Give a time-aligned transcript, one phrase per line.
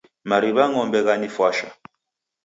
[0.29, 1.67] Mariw'agha ng'ombe ghanifwasha.